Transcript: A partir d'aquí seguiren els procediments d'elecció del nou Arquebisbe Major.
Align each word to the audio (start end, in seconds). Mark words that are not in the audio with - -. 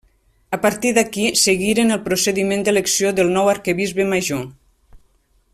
A 0.55 0.57
partir 0.61 0.93
d'aquí 0.97 1.25
seguiren 1.41 1.95
els 1.97 2.03
procediments 2.09 2.67
d'elecció 2.69 3.15
del 3.21 3.33
nou 3.39 3.55
Arquebisbe 3.57 4.11
Major. 4.15 4.45